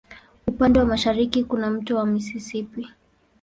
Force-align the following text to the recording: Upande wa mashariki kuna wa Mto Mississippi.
Upande 0.47 0.79
wa 0.79 0.85
mashariki 0.85 1.43
kuna 1.43 1.63
wa 1.67 1.71
Mto 1.73 2.05
Mississippi. 2.05 2.87